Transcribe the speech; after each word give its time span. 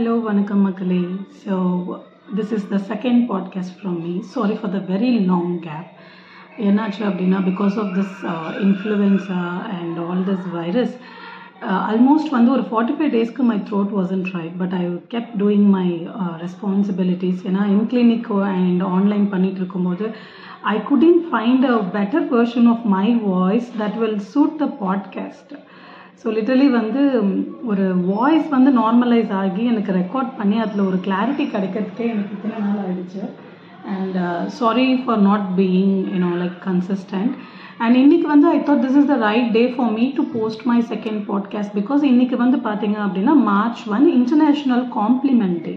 Hello 0.00 0.22
வணக்கம் 0.22 0.60
மக்களே. 0.60 0.98
So 1.40 1.54
this 2.36 2.52
is 2.52 2.68
the 2.68 2.76
second 2.88 3.20
podcast 3.30 3.74
from 3.78 3.98
me 4.02 4.12
sorry 4.20 4.54
for 4.54 4.72
the 4.72 4.78
very 4.88 5.10
long 5.26 5.58
gap 5.58 5.88
என்னாச்சு 6.58 7.02
அப்படின்னா 7.06 7.38
because 7.40 7.74
of 7.78 7.90
this 7.94 8.14
influenza 8.62 9.40
and 9.70 9.98
all 9.98 10.22
this 10.24 10.46
virus 10.52 10.94
almost 11.88 12.28
வந்து 12.28 12.50
ஒரு 12.50 12.64
forty 12.70 12.92
five 12.92 13.12
டேஸ்க்கு 13.12 13.42
my 13.42 13.58
throat 13.70 13.92
wasn't 13.92 14.24
right 14.36 14.56
but 14.58 14.74
I 14.74 14.84
kept 15.10 15.30
doing 15.38 15.68
my 15.68 15.86
responsibilities 16.36 17.42
ஏன்னா 17.46 17.64
in 17.66 17.86
clinic 17.86 18.30
and 18.46 18.82
online 18.82 19.28
பண்ணிட்டு 19.28 19.56
இருக்கும்போது 19.56 20.08
I 20.62 20.78
couldn't 20.90 21.22
find 21.28 21.66
a 21.66 21.76
better 21.92 22.28
version 22.36 22.66
of 22.66 22.86
my 22.86 23.06
voice 23.24 23.68
that 23.82 23.98
will 23.98 24.20
suit 24.32 24.56
the 24.58 24.68
podcast 24.80 25.52
so 26.20 26.28
literally 26.28 26.66
வந்து 26.70 27.02
ஒரு 27.64 27.84
voice 28.08 28.48
வந்து 28.48 28.70
normalise 28.72 29.30
ஆகி 29.34 29.62
எனக்கு 29.66 29.92
record 29.92 30.32
பண்ணி 30.38 30.56
அதில் 30.58 30.88
ஒரு 30.88 30.98
கிளாரிட்டி 31.06 31.44
கிடைக்கிறதுக்கே 31.46 32.08
எனக்கு 32.10 32.34
இத்தனை 32.36 32.58
நாள் 32.66 32.82
ஆகிடுச்சு 32.82 33.22
and 33.94 34.18
sorry 34.58 34.86
for 35.04 35.22
not 35.22 35.46
being 35.56 35.96
you know 36.14 36.32
like 36.42 36.58
consistent 36.66 37.32
and 37.78 37.96
இன்றைக்கி 37.96 38.26
வந்து 38.26 38.48
I 38.48 38.58
thought 38.68 38.84
this 38.84 38.98
is 39.00 39.06
the 39.06 39.16
right 39.24 39.48
day 39.52 39.64
for 39.74 39.92
me 39.92 40.06
to 40.18 40.24
post 40.34 40.64
my 40.66 40.78
second 40.90 41.20
podcast 41.30 41.74
because 41.78 42.04
இன்னைக்கு 42.10 42.36
வந்து 42.36 42.60
பார்த்தீங்க 42.66 42.98
அப்படின்னா 43.06 43.36
March 43.46 43.82
one 43.94 44.06
international 44.18 44.84
compliment 44.98 45.60
day 45.64 45.74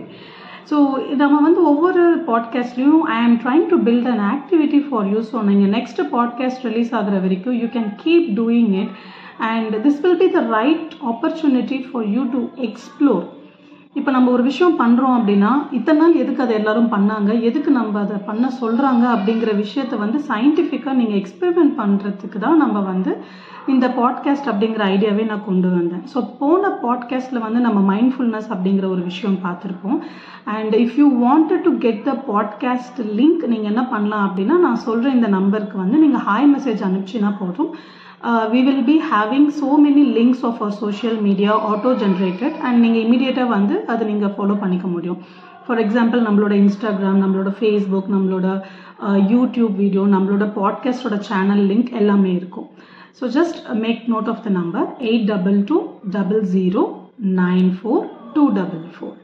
so 0.70 0.78
நம்ம 1.18 1.40
வந்து 1.42 1.62
ஒவ்வொரு 1.66 2.04
பாட்காஸ்ட்லேயும் 2.28 3.02
I 3.14 3.18
am 3.24 3.40
trying 3.44 3.68
to 3.70 3.78
build 3.88 4.12
an 4.12 4.24
activity 4.34 4.80
for 4.88 5.08
you 5.08 5.20
so 5.32 5.40
நீங்கள் 5.50 5.74
next 5.78 6.02
podcast 6.14 6.64
release 6.64 6.94
ஆகிற 6.94 7.18
வரைக்கும் 7.20 7.58
you 7.62 7.68
can 7.74 7.92
keep 8.04 8.30
doing 8.38 8.72
it 8.82 8.94
and 9.38 9.76
this 9.76 10.02
will 10.02 10.18
be 10.18 10.30
the 10.30 10.42
right 10.58 10.94
opportunity 11.12 11.92
for 11.92 12.06
you 12.06 12.24
to 12.24 12.42
explore 12.70 13.24
இப்போ 13.96 14.12
நம்ம 14.12 14.32
ஒரு 14.32 14.44
விஷயம் 14.44 14.80
பண்ணுறோம் 14.80 15.16
அப்படின்னா 15.18 15.50
இத்தனை 15.72 16.02
நாள் 16.02 16.14
எதுக்கு 16.14 16.44
அதை 16.44 16.56
எல்லாரும் 16.56 16.92
பண்ணாங்க? 16.94 17.42
எதுக்கு 17.42 17.72
நம்ம 17.72 18.00
அதை 18.00 18.16
பண்ண 18.16 18.52
சொல்கிறாங்க 18.62 19.04
அப்படிங்கிற 19.16 19.52
விஷயத்த 19.56 19.98
வந்து 19.98 20.20
சயின்டிஃபிக்காக 20.20 20.94
நீங்கள் 20.94 21.20
எக்ஸ்பெரிமெண்ட் 21.22 21.74
பண்ணுறதுக்கு 21.82 22.40
தான் 22.40 22.58
நம்ம 22.58 22.80
வந்து 22.82 23.18
இந்த 23.68 23.88
பாட்காஸ்ட் 23.88 24.50
அப்படிங்கிற 24.50 24.84
ஐடியாவே 24.96 25.26
நான் 25.26 25.46
கொண்டு 25.46 25.70
வந்தேன். 25.70 26.04
ஸோ 26.14 26.30
போன 26.40 26.70
பாட்காஸ்ட்டில் 26.84 27.40
வந்து 27.40 27.60
நம்ம 27.60 27.96
மைண்ட்ஃபுல்னஸ் 27.96 28.50
அப்படிங்கிற 28.50 28.90
ஒரு 28.90 29.02
விஷயம் 29.02 29.38
பார்த்துருப்போம். 29.46 30.00
And 30.44 30.76
if 30.76 30.98
you 30.98 31.10
wanted 31.28 31.62
to 31.62 31.78
get 31.78 32.04
the 32.04 32.24
podcast 32.32 33.02
link 33.20 33.46
நீங்கள் 33.48 33.72
என்ன 33.74 33.84
பண்ணலாம் 33.84 34.30
அப்படின்னா 34.30 34.58
நான் 34.60 34.76
சொல்கிற 34.76 35.12
இந்த 35.12 35.28
நம்பருக்கு 35.28 35.78
வந்து 35.78 35.98
நீங்கள் 35.98 36.22
ஹாய் 36.22 36.52
மெசேஜ் 36.56 36.88
அனுப்பிச்சின்னா 36.90 37.38
போதும். 37.40 37.72
We 38.24 38.60
will 38.66 38.84
be 38.84 38.96
having 39.12 39.48
so 39.60 39.70
many 39.86 40.04
links 40.18 40.44
of 40.46 40.60
our 40.62 40.76
social 40.84 41.18
media 41.22 41.54
auto 41.72 41.90
generated 42.04 42.58
and 42.62 42.80
நீங்கள் 42.80 43.04
இமீடியட்டாக 43.06 43.48
வந்து 43.48 43.86
அதை 43.86 44.08
நீங்கள் 44.08 44.34
ஃபாலோ 44.36 44.60
பண்ணிக்க 44.60 44.88
முடியும். 44.88 45.20
ஃபார் 45.66 45.82
எக்ஸாம்பிள் 45.86 46.22
நம்மளோட 46.28 46.54
இன்ஸ்டாகிராம் 46.64 47.20
நம்மளோட 47.24 47.52
ஃபேஸ்புக் 47.60 48.10
நம்மளோட 48.16 48.48
யூடியூப் 49.34 49.76
வீடியோ 49.76 50.06
நம்மளோட 50.16 50.48
பாட்காஸ்டோட 50.60 51.18
சேனல் 51.30 51.64
லிங்க் 51.72 51.92
எல்லாமே 51.92 52.32
இருக்கும். 52.34 52.70
So 53.20 53.26
just 53.38 53.60
make 53.74 54.02
note 54.14 54.32
of 54.34 54.44
the 54.44 54.50
number 54.60 54.88
eight 55.10 55.28
double 55.34 55.60
two 55.64 55.80
double 56.18 56.42
zero 56.56 56.84
nine 57.44 57.70
four 57.80 58.06
two 58.34 58.46
double 58.60 58.88
four 58.96 59.23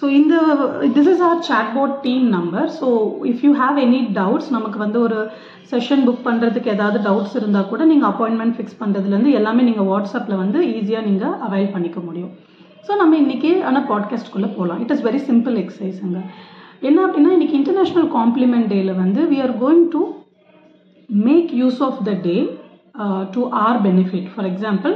so 0.00 0.04
இந்த 0.18 0.34
this 0.94 1.10
is 1.12 1.22
our 1.28 1.40
chatbot 1.48 1.96
team 2.06 2.26
number 2.36 2.68
so 2.78 2.86
if 3.30 3.42
you 3.46 3.50
have 3.62 3.76
any 3.86 4.00
doubts 4.20 4.48
நமக்கு 4.56 4.78
வந்து 4.84 4.98
ஒரு 5.06 5.18
session 5.72 6.04
book 6.06 6.24
பண்ணுறதுக்கு 6.28 6.72
ஏதாவது 6.76 6.98
doubts 7.08 7.36
இருந்தால் 7.40 7.68
கூட 7.72 7.82
நீங்கள் 7.90 8.10
appointment 8.12 8.56
fix 8.56 8.80
பண்ணுறதுலேருந்து 8.80 9.36
எல்லாமே 9.40 9.62
நீங்கள் 9.68 9.88
வாட்ஸ்அப்பில் 9.90 10.40
வந்து 10.42 10.60
ஈஸியாக 10.78 11.06
நீங்கள் 11.10 11.36
அவைல் 11.46 11.72
பண்ணிக்க 11.74 12.00
முடியும். 12.08 12.32
ஸோ 12.86 12.92
நம்ம 13.00 13.16
இன்றைக்கி 13.24 13.50
ஆனால் 13.68 13.86
பாட்காஸ்ட்குள்ளே 13.90 14.50
போகலாம் 14.56 14.80
இட் 14.84 14.92
இஸ் 14.94 15.04
வெரி 15.08 15.20
சிம்பிள் 15.28 15.56
எக்ஸசைஸுங்க 15.62 16.20
என்ன 16.88 16.98
அப்படின்னா 17.06 17.32
இன்றைக்கி 17.36 17.56
இன்டர்நேஷ்னல் 17.60 18.08
காம்ப்ளிமெண்ட் 18.18 18.68
டேயில் 18.72 18.92
வந்து 19.02 19.22
we 19.32 19.38
are 19.46 19.54
going 19.64 19.84
to 19.94 20.00
make 21.08 21.50
use 21.62 21.80
of 21.88 22.00
the 22.08 22.12
day 22.28 22.36
to 23.34 23.42
our 23.66 23.78
benefit 23.88 24.28
for 24.32 24.48
example 24.52 24.94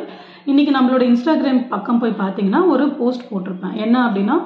இன்றைக்கி 0.53 0.73
நம்மளோட 0.77 1.03
இன்ஸ்டாகிராம் 1.11 1.61
பக்கம் 1.75 2.01
போய் 2.03 2.21
பார்த்தீங்கன்னா 2.23 2.63
ஒரு 2.73 2.85
போஸ்ட் 2.99 3.25
போட்டிருப்பேன். 3.31 3.77
என்ன 3.85 3.97
அப்படின்னா 4.07 4.37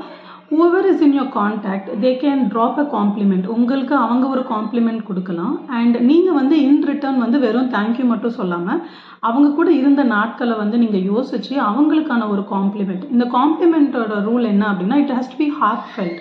whoever 0.53 0.87
is 0.91 1.03
in 1.07 1.13
your 1.17 1.29
contact 1.37 1.89
they 2.03 2.11
can 2.23 2.41
drop 2.53 2.79
a 2.83 2.85
compliment 2.95 3.45
உங்களுக்கு 3.55 3.95
அவங்க 4.05 4.25
ஒரு 4.35 4.43
காம்ப்ளிமெண்ட் 4.49 5.03
கொடுக்கலாம். 5.09 5.53
அண்ட் 5.79 5.97
நீங்கள் 6.09 6.37
வந்து 6.39 6.57
இன் 6.69 6.81
ரிட்டர்ன் 6.91 7.21
வந்து 7.25 7.39
வெறும் 7.45 7.69
தேங்க்யூ 7.77 8.07
மட்டும் 8.13 8.35
சொல்லாமல் 8.39 8.81
அவங்க 9.29 9.49
கூட 9.59 9.69
இருந்த 9.81 10.03
நாட்களை 10.17 10.57
வந்து 10.63 10.81
நீங்கள் 10.85 11.07
யோசிச்சு 11.13 11.55
அவங்களுக்கான 11.69 12.29
ஒரு 12.35 12.45
காம்ப்ளிமெண்ட் 12.55 13.05
இந்த 13.15 13.27
காம்ப்ளிமெண்ட்டோட 13.39 14.19
ரூல் 14.29 14.51
என்ன 14.53 14.67
அப்படின்னா 14.73 14.99
it 15.05 15.15
has 15.17 15.33
to 15.35 15.41
be 15.45 15.49
heartfelt 15.93 16.21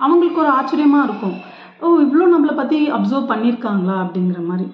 அவங்களுக்கு 0.00 0.42
ஒரு 0.44 0.52
ஆச்சரியமாக 0.58 1.06
இருக்கும். 1.08 1.36
ஓ 1.80 1.86
இவ்வளோ 2.00 2.26
நம்மளை 2.34 2.54
பற்றி 2.56 2.78
அப்சர்வ் 2.90 3.30
பண்ணியிருக்காங்களா 3.30 3.96
அப்படிங்கிற 4.04 4.38
மாதிரி. 4.46 4.66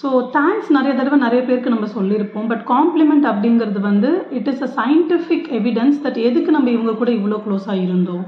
ஸோ 0.00 0.08
தேங்க்ஸ் 0.36 0.70
நிறைய 0.76 0.92
தடவை 0.96 1.18
நிறைய 1.18 1.40
பேருக்கு 1.44 1.74
நம்ம 1.74 1.86
சொல்லியிருப்போம். 1.94 2.46
பட் 2.46 2.64
காம்ப்ளிமெண்ட் 2.72 3.26
அப்படிங்கிறது 3.32 3.80
வந்து 3.80 4.10
it 4.30 4.48
is 4.52 4.64
a 4.66 4.70
scientific 4.78 5.48
evidence 5.58 5.98
that 6.04 6.20
எதுக்கு 6.28 6.50
நம்ம 6.50 6.70
இவங்க 6.70 6.94
கூட 6.94 7.10
இவ்வளோ 7.10 7.38
க்ளோஸாக 7.46 7.84
இருந்தோம்? 7.86 8.24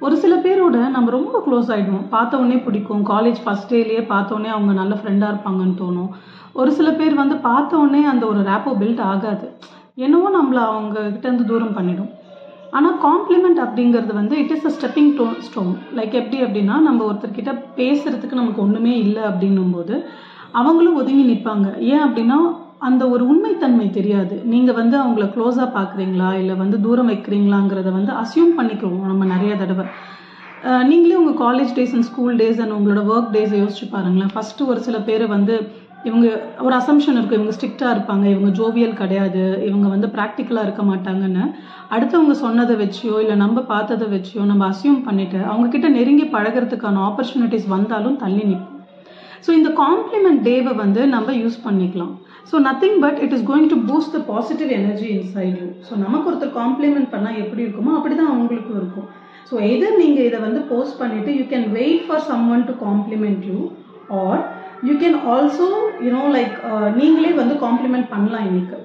ஒரு 0.00 0.16
சில 0.16 0.34
பேரோட 0.36 0.76
நம்ம 0.88 1.10
ரொம்ப 1.10 1.36
க்ளோஸ் 1.46 1.68
ஆகிடுவோம் 1.74 2.06
பார்த்த 2.08 2.38
உடனே 2.38 2.56
பிடிக்கும். 2.56 3.02
காலேஜ் 3.12 3.40
ஃபஸ்ட் 3.44 3.70
டேலேயே 3.72 4.02
பார்த்தோன்னே 4.14 4.48
அவங்க 4.56 4.72
நல்ல 4.72 4.94
ஃப்ரெண்டாக 5.00 5.32
இருப்பாங்கன்னு 5.32 5.76
தோணும். 5.82 6.10
ஒரு 6.52 6.70
சில 6.72 6.88
பேர் 6.92 7.14
வந்து 7.14 7.36
பார்த்த 7.50 7.78
உடனே 7.78 8.04
அந்த 8.04 8.26
ஒரு 8.26 8.40
ரேப்போ 8.50 8.72
பில்ட் 8.80 9.02
ஆகாது. 9.12 9.46
என்னவோ 9.96 10.28
நம்மளை 10.38 10.62
அவங்க 10.70 10.98
கிட்டேருந்து 11.14 11.44
தூரம் 11.44 11.76
பண்ணிடும். 11.78 12.10
ஆனால் 12.76 12.96
காம்ப்ளிமெண்ட் 13.06 13.60
அப்படிங்கிறது 13.64 14.12
வந்து 14.20 14.34
it 14.42 14.52
is 14.56 14.66
a 14.68 14.72
stepping 14.76 15.12
to 15.18 15.26
stone 15.46 15.72
like 15.98 16.14
எப்படி 16.20 16.38
அப்படின்னா 16.46 16.76
நம்ம 16.88 17.00
ஒருத்தர்கிட்ட 17.08 17.52
பேசுறதுக்கு 17.80 18.40
நமக்கு 18.40 18.62
ஒன்றுமே 18.66 18.94
இல்லை 19.06 19.22
அப்படின்னும் 19.30 19.74
போது 19.76 19.96
அவங்களும் 20.60 20.98
ஒதுங்கி 21.00 21.24
நிற்பாங்க 21.32 21.68
ஏன் 21.92 22.04
அப்படின்னா 22.06 22.38
அந்த 22.88 23.02
ஒரு 23.14 23.24
உண்மைத்தன்மை 23.32 23.88
தெரியாது. 23.96 24.36
நீங்கள் 24.52 24.76
வந்து 24.78 24.96
அவங்கள 25.02 25.26
க்ளோஸாக 25.34 25.68
பார்க்குறீங்களா 25.76 26.30
இல்லை 26.40 26.54
வந்து 26.62 26.76
தூரம் 26.86 27.10
வைக்கிறீங்களாங்கிறத 27.12 27.90
வந்து 27.98 28.12
அசியூம் 28.22 28.56
பண்ணிக்குவோம் 28.58 29.10
நம்ம 29.10 29.28
நிறைய 29.34 29.52
தடவை. 29.60 29.84
நீங்களே 30.90 31.14
உங்கள் 31.20 31.38
college 31.44 31.70
days 31.76 31.94
and 31.96 32.08
school 32.08 32.34
days 32.40 32.60
and 32.62 32.74
உங்களோட 32.78 33.00
ஒர்க் 33.12 33.30
டேஸை 33.36 33.56
யோசிச்சு 33.62 33.86
பாருங்களேன். 33.94 34.32
ஃபஸ்ட்டு 34.34 34.66
ஒரு 34.72 34.80
சில 34.86 34.98
பேர் 35.08 35.24
வந்து 35.36 35.54
இவங்க 36.08 36.26
ஒரு 36.66 36.74
அசம்ஷன் 36.80 37.16
இருக்கும் 37.18 37.38
இவங்க 37.38 37.54
ஸ்ட்ரிக்டாக 37.56 37.94
இருப்பாங்க. 37.94 38.24
இவங்க 38.34 38.50
ஜோவியல் 38.58 38.98
கிடையாது. 39.02 39.42
இவங்க 39.68 39.86
வந்து 39.94 40.08
ப்ராக்டிக்கலாக 40.16 40.66
இருக்க 40.66 40.82
மாட்டாங்கன்னு. 40.90 41.44
அடுத்தவங்க 41.94 42.34
சொன்னதை 42.44 42.74
வச்சியோ 42.82 43.16
இல்லை 43.22 43.36
நம்ம 43.44 43.60
பார்த்ததை 43.72 44.06
வச்சியோ 44.16 44.42
நம்ம 44.50 44.64
அசியூம் 44.72 45.00
பண்ணிவிட்டு 45.08 45.40
அவங்கக்கிட்ட 45.50 45.88
நெருங்கி 45.98 46.26
பழகிறதுக்கான 46.36 47.02
ஆப்பர்ச்சுனிட்டிஸ் 47.08 47.68
வந்தாலும் 47.76 48.20
தள்ளி 48.24 48.44
நிற்போம் 48.50 48.78
ஸோ 49.44 49.50
இந்த 49.58 49.70
காம்ப்ளிமெண்ட் 49.82 50.42
டேவை 50.48 50.72
வந்து 50.82 51.02
நம்ம 51.14 51.32
யூஸ் 51.42 51.56
பண்ணிக்கலாம். 51.64 52.12
So 52.50 52.54
nothing 52.66 52.98
but 53.04 53.18
it 53.24 53.34
is 53.36 53.46
going 53.50 53.68
to 53.72 53.78
boost 53.88 54.14
the 54.16 54.20
positive 54.30 54.70
energy 54.78 55.08
inside 55.16 55.56
you 55.62 55.68
so 55.88 55.92
நமக்கு 56.04 56.28
ஒருத்தர் 56.30 56.52
காம்ப்ளிமெண்ட் 56.60 57.10
பண்ணால் 57.14 57.40
எப்படி 57.44 57.62
இருக்குமோ 57.64 57.92
அப்படி 57.98 58.14
தான் 58.20 58.32
அவங்களுக்கும் 58.34 58.78
இருக்கும். 58.80 59.08
ஸோ 59.48 59.54
எதர் 59.72 60.00
நீங்கள் 60.02 60.26
இதை 60.28 60.40
வந்து 60.46 60.60
போஸ்ட் 60.72 60.98
பண்ணிவிட்டு 61.02 61.32
you 61.38 61.44
can 61.52 61.68
wait 61.78 62.04
for 62.06 62.24
someone 62.54 62.64
to 62.70 62.74
compliment 62.86 63.44
you 63.50 63.58
or 64.20 64.42
you 64.86 64.94
can 65.02 65.16
also 65.32 65.66
you know 66.04 66.22
like 66.36 66.54
நீங்களே 67.00 67.32
வந்து 67.40 67.54
காம்ப்ளிமெண்ட் 67.64 68.08
பண்ணலாம் 68.12 68.46
இன்னைக்கு. 68.48 68.78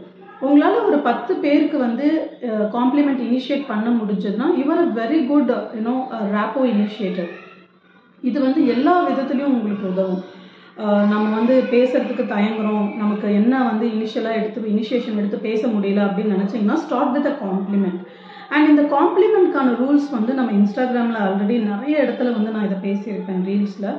உங்களால் 0.46 0.84
ஒரு 0.88 0.98
பத்து 1.08 1.32
பேருக்கு 1.44 1.78
வந்து 1.86 2.08
uh, 2.48 2.66
காம்ப்ளிமெண்ட் 2.76 3.22
இனிஷியேட் 3.28 3.64
பண்ண 3.72 3.88
முடிஞ்சதுன்னா 4.00 4.48
your 4.60 4.82
a 4.84 4.88
very 5.00 5.20
good 5.32 5.52
you know 5.78 5.94
rapport 6.36 6.64
initiator 6.74 7.32
இது 8.24 8.38
வந்து 8.46 8.62
எல்லா 8.74 8.94
விதத்துலேயும் 9.08 9.56
உங்களுக்கு 9.56 9.86
உதவும். 9.94 10.22
Uh, 10.84 11.04
நம்ம 11.14 11.26
வந்து 11.38 11.56
பேசுறதுக்கு 11.74 12.26
தயங்குறோம். 12.36 12.86
நமக்கு 13.02 13.28
என்ன 13.40 13.64
வந்து 13.70 13.88
இனிஷியலாக 13.96 14.40
எடுத்து 14.42 14.74
இனிஷியேஷன் 14.74 15.20
எடுத்து 15.22 15.40
பேச 15.48 15.62
முடியல 15.68 16.04
அப்படின்னு 16.08 16.36
நினச்சிங்கன்னா 16.38 16.78
start 16.84 17.16
with 17.16 17.32
a 17.32 17.36
compliment 17.46 18.02
and 18.50 18.70
இந்த 18.74 18.84
காம்ப்ளிமெண்ட்கான 18.96 19.74
ரூல்ஸ் 19.82 20.10
வந்து 20.18 20.34
நம்ம 20.34 20.54
இன்ஸ்டாகிராமில் 20.60 21.24
ஆல்ரெடி 21.26 21.58
நிறைய 21.72 21.96
இடத்துல 22.06 22.36
வந்து 22.38 22.54
நான் 22.56 22.68
இதை 22.70 22.78
பேசியிருப்பேன் 22.86 23.42
ரீல்ஸில் 23.50 23.90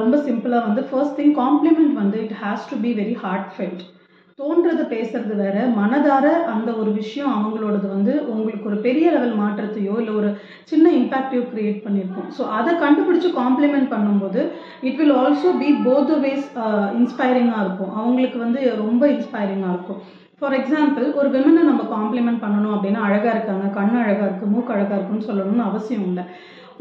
ரொம்ப 0.00 0.16
சிம்பிளாக 0.26 0.66
வந்து 0.68 0.82
ஃபர்ஸ்ட் 0.90 1.18
திங் 1.20 1.34
காம்ப்ளிமெண்ட் 1.42 1.94
வந்து 2.02 2.18
it 2.26 2.36
has 2.42 2.68
to 2.72 2.76
be 2.84 2.92
very 3.00 3.16
heartfelt 3.54 3.82
தோன்றதை 4.38 4.84
பேசுறது 4.92 5.34
வேற 5.42 5.56
மனதார 5.78 6.26
அந்த 6.52 6.70
ஒரு 6.80 6.90
விஷயம் 6.98 7.32
அவங்களோடது 7.36 7.88
வந்து 7.94 8.12
உங்களுக்கு 8.34 8.68
ஒரு 8.70 8.78
பெரிய 8.86 9.06
லெவல் 9.14 9.34
மாற்றத்தையோ 9.40 9.94
இல்லை 10.02 10.12
ஒரு 10.20 10.28
சின்ன 10.70 10.86
இம்பேக்டையோ 11.00 11.42
கிரியேட் 11.50 11.82
பண்ணியிருக்கோம் 11.86 12.28
ஸோ 12.36 12.42
அதை 12.58 12.72
கண்டுபிடிச்சு 12.84 13.30
காம்ப்ளிமெண்ட் 13.40 13.92
பண்ணும்போது 13.94 14.42
it 14.88 14.98
will 15.00 15.16
also 15.22 15.50
be 15.62 15.68
both 15.88 16.14
ways 16.24 16.46
இன்ஸ்பைரிங்காக 17.00 17.64
இருக்கும். 17.66 17.92
அவங்களுக்கு 18.00 18.38
வந்து 18.46 18.62
ரொம்ப 18.84 19.02
இன்ஸ்பைரிங்காக 19.16 19.74
இருக்கும். 19.76 20.00
ஃபார் 20.40 20.56
எக்ஸாம்பிள் 20.60 21.06
ஒரு 21.20 21.28
விமனை 21.36 21.62
நம்ம 21.70 21.82
காம்ப்ளிமெண்ட் 21.96 22.42
பண்ணணும் 22.44 22.74
அப்படின்னா 22.76 23.02
அழகாக 23.08 23.34
இருக்காங்க 23.36 23.66
கண் 23.78 23.98
அழகாக 24.02 24.28
இருக்குது 24.28 24.52
மூக்கு 24.54 24.74
அழகாக 24.76 24.98
இருக்குன்னு 24.98 25.28
சொல்லணும்னு 25.30 25.68
அவசியம் 25.70 26.06
இல்லை. 26.10 26.24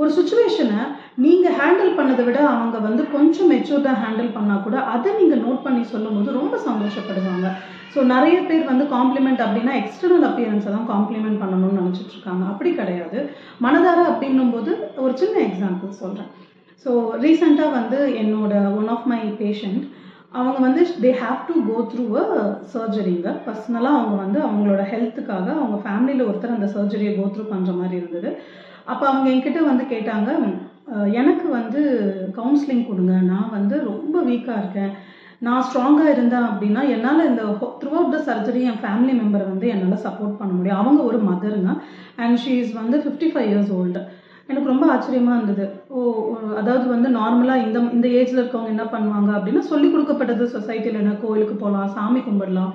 ஒரு 0.02 0.12
சுச்சுவேஷனை 0.18 0.82
நீங்கள் 1.24 1.56
ஹேண்டில் 1.60 1.92
பண்ணதை 1.98 2.24
விட 2.28 2.40
அவங்க 2.54 2.78
வந்து 2.88 3.04
கொஞ்சம் 3.16 3.50
மெச்சூர்டாக 3.54 4.02
ஹேண்டில் 4.04 4.30
பண்ணால் 4.36 4.64
கூட 4.66 4.78
அதை 4.94 5.10
நீங்கள் 5.20 5.44
நோட் 5.46 5.64
பண்ணி 5.66 5.84
சொல்லும்போது 5.94 6.36
ரொம்ப 6.40 6.56
சந்தோஷப்படுவாங்க. 6.68 7.48
ஸோ 7.94 8.00
நிறைய 8.14 8.38
பேர் 8.50 8.70
வந்து 8.72 8.86
காம்ப்ளிமெண்ட் 8.96 9.42
அப்படின்னா 9.46 9.74
எக்ஸ்டர்னல் 9.82 10.28
அப்பியரன்ஸை 10.30 10.72
தான் 10.76 10.90
காம்ப்ளிமெண்ட் 10.94 11.42
பண்ணணும்னு 11.44 11.80
நினச்சிட்டு 11.82 12.14
இருக்காங்க. 12.16 12.44
அப்படி 12.52 12.72
கிடையாது. 12.80 13.20
மனதார 13.66 14.00
அப்படின்னும் 14.12 14.54
போது 14.56 14.72
ஒரு 15.06 15.14
சின்ன 15.24 15.36
எக்ஸாம்பிள் 15.48 16.00
சொல்கிறேன் 16.04 16.30
ஸோ 16.86 16.92
ரீசெண்டாக 17.24 17.76
வந்து 17.80 18.00
என்னோட 18.22 18.54
ஒன் 18.80 18.92
ஆஃப் 18.96 19.10
மை 19.14 19.22
பேஷண்ட் 19.42 19.84
அவங்க 20.40 20.60
வந்து 20.68 20.82
they 21.04 21.12
have 21.22 21.40
to 21.50 21.54
go 21.70 21.78
through 21.92 22.04
a 22.22 22.26
சர்ஜரிங்க 22.74 23.30
பர்சனலாக 23.46 24.00
அவங்க 24.00 24.16
வந்து 24.24 24.40
அவங்களோட 24.48 24.82
ஹெல்த்துக்காக 24.92 25.48
அவங்க 25.60 25.78
ஃபேமிலியில் 25.86 26.28
ஒருத்தர் 26.30 26.58
அந்த 26.58 26.68
சர்ஜரியை 26.76 27.14
கோ 27.20 27.26
த்ரூ 27.36 27.46
பண்ணுற 27.54 27.74
மாதிரி 27.80 27.98
இருந்தது. 28.02 28.32
அப்போ 28.92 29.04
அவங்க 29.12 29.28
என்கிட்ட 29.34 29.62
வந்து 29.72 29.86
கேட்டாங்க 29.94 30.30
எனக்கு 31.22 31.48
வந்து 31.60 31.82
கவுன்சிலிங் 32.38 32.88
கொடுங்க. 32.90 33.16
நான் 33.32 33.54
வந்து 33.58 33.76
ரொம்ப 33.90 34.16
வீக்காக 34.30 34.62
இருக்கேன். 34.62 34.94
நான் 35.48 35.66
ஸ்ட்ராங்காக 35.66 36.14
இருந்தேன் 36.14 36.48
அப்படின்னா 36.48 36.82
என்னால் 36.94 37.28
இந்த 37.28 37.42
த்ரூ 37.82 37.92
அவுட் 37.98 38.16
த 38.16 38.20
சர்ஜரி 38.30 38.62
என் 38.70 38.82
ஃபேமிலி 38.84 39.14
மெம்பரை 39.20 39.46
வந்து 39.52 39.68
என்னால் 39.74 40.04
சப்போர்ட் 40.08 40.40
பண்ண 40.40 40.52
முடியும். 40.56 40.80
அவங்க 40.82 41.02
ஒரு 41.10 41.20
மதருங்க 41.28 41.74
அண்ட் 42.24 42.40
ஷீ 42.44 42.54
இஸ் 42.64 42.74
வந்து 42.82 42.98
ஃபிஃப்டி 43.04 43.30
ஃபைவ் 43.34 43.50
இயர்ஸ் 43.52 43.72
ஓல்டு 43.80 44.02
எனக்கு 44.50 44.72
ரொம்ப 44.72 44.86
ஆச்சரியமாக 44.94 45.38
இருந்தது. 45.38 45.66
ஓ 45.96 46.00
அதாவது 46.60 46.86
வந்து 46.94 47.10
நார்மலாக 47.20 47.66
இந்த 47.66 47.80
இந்த 47.98 48.08
ஏஜில் 48.20 48.42
இருக்கவங்க 48.42 48.76
என்ன 48.76 48.86
பண்ணுவாங்க 48.94 49.32
அப்படின்னா 49.38 49.64
சொல்லி 49.72 49.90
கொடுக்கப்பட்டது 49.94 50.46
சொசைட்டியில் 50.56 51.02
என்ன 51.04 51.14
கோயிலுக்கு 51.26 51.58
போகலாம் 51.64 51.94
சாமி 51.98 52.22
கும்பிடலாம். 52.28 52.72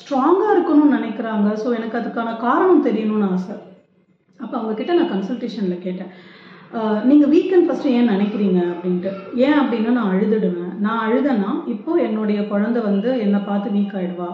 ஸ்ட்ராங்காக 0.00 0.54
இருக்கணும்னு 0.56 0.96
நினைக்கிறாங்க. 0.98 1.48
ஸோ 1.62 1.70
எனக்கு 1.78 1.98
அதுக்கான 2.00 2.36
காரணம் 2.46 2.86
தெரியணும்னு 2.88 3.30
ஆசை. 3.36 3.56
அப்போ 4.42 4.54
அவங்கக்கிட்ட 4.58 4.92
நான் 4.98 5.12
கன்சல்டேஷனில் 5.14 5.84
கேட்டேன். 5.86 6.12
நீங்கள் 7.08 7.30
வீக்கெண்ட் 7.34 7.66
ஃபஸ்ட்டு 7.66 7.92
ஏன் 7.98 8.10
நினைக்கிறீங்க? 8.14 8.60
அப்படின்ட்டு. 8.72 9.10
ஏன் 9.46 9.58
அப்படின்னா 9.60 9.92
நான் 9.98 10.12
அழுதுடுவேன். 10.12 10.72
நான் 10.84 11.02
அழுதேன்னா 11.06 11.50
இப்போ 11.74 11.92
என்னுடைய 12.06 12.40
குழந்தை 12.52 12.80
வந்து 12.88 13.10
என்னை 13.24 13.40
பார்த்து 13.48 13.74
வீக் 13.76 13.96
ஆயிடுவா. 14.00 14.30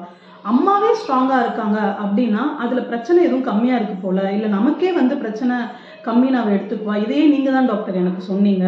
அம்மாவே 0.53 0.89
ஸ்ட்ராங்காக 1.01 1.45
இருக்காங்க 1.45 1.79
அப்படின்னா 2.05 2.43
அதில் 2.63 2.89
பிரச்சனை 2.91 3.19
எதுவும் 3.27 3.49
கம்மியாக 3.51 3.79
இருக்கு 3.81 3.97
போல. 4.07 4.19
இல்லை 4.37 4.49
நமக்கே 4.57 4.91
வந்து 5.01 5.15
பிரச்சனை 5.23 5.57
கம்மி 6.07 6.29
நான் 6.35 6.53
எடுத்துக்குவா 6.57 6.95
இதையே 7.05 7.25
நீங்கள் 7.35 7.57
தான் 7.57 7.71
டாக்டர் 7.71 8.01
எனக்கு 8.03 8.23
சொன்னீங்க. 8.29 8.65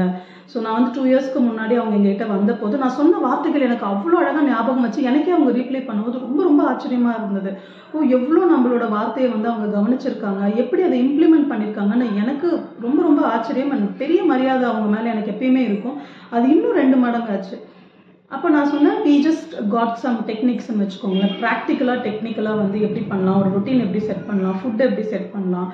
ஸோ 0.50 0.56
நான் 0.64 0.76
வந்து 0.78 0.92
டூ 0.96 1.02
இயர்ஸ்க்கு 1.10 1.40
முன்னாடி 1.46 1.74
அவங்க 1.80 1.94
எங்ககிட்ட 1.98 2.26
வந்த 2.32 2.52
போது 2.60 2.74
நான் 2.82 2.96
சொன்ன 2.98 3.20
வார்த்தைகள் 3.24 3.66
எனக்கு 3.68 3.86
அவ்வளோ 3.92 4.18
அழகாக 4.22 4.44
ஞாபகம் 4.50 4.84
வச்சு 4.86 5.06
எனக்கே 5.10 5.32
அவங்க 5.36 5.52
ரீப்ளே 5.58 5.80
பண்ணும்போது 5.86 6.24
ரொம்ப 6.26 6.40
ரொம்ப 6.48 6.62
ஆச்சரியமாக 6.72 7.18
இருந்தது. 7.20 7.52
ஓ 7.92 8.02
எவ்வளோ 8.16 8.42
நம்மளோட 8.52 8.86
வார்த்தையை 8.96 9.28
வந்து 9.34 9.50
அவங்க 9.52 9.68
கவனிச்சிருக்காங்க. 9.76 10.42
எப்படி 10.62 10.82
அதை 10.88 10.98
இம்ப்ளிமெண்ட் 11.06 11.50
பண்ணியிருக்காங்கன்னு 11.52 12.08
எனக்கு 12.24 12.50
ரொம்ப 12.86 12.98
ரொம்ப 13.08 13.22
ஆச்சரியம் 13.34 13.74
பெரிய 14.02 14.20
மரியாதை 14.32 14.66
அவங்க 14.72 14.90
மேலே 14.96 15.12
எனக்கு 15.14 15.34
எப்பயுமே 15.34 15.64
இருக்கும். 15.70 15.96
அது 16.36 16.46
இன்னும் 16.56 16.78
ரெண்டு 16.82 16.98
மடங்கு 17.06 17.32
ஆச்சு. 17.36 17.58
அப்போ 18.34 18.46
நான் 18.54 18.70
சொன்னேன் 18.72 18.96
வி 19.08 19.16
ஜஸ்ட் 19.26 19.52
காட் 19.74 20.00
சம் 20.04 20.16
டெக்னிக்ஸ்னு 20.30 20.80
வச்சுக்கோங்களேன். 20.82 21.34
ப்ராக்டிக்கலாக 21.42 22.02
டெக்னிக்கலாக 22.06 22.60
வந்து 22.62 22.78
எப்படி 22.86 23.02
பண்ணலாம்? 23.10 23.38
ஒரு 23.42 23.50
ரொட்டீன் 23.56 23.84
எப்படி 23.84 24.00
செட் 24.08 24.26
பண்ணலாம்? 24.28 24.56
ஃபுட் 24.60 24.82
எப்படி 24.86 25.04
செட் 25.12 25.28
பண்ணலாம்? 25.34 25.68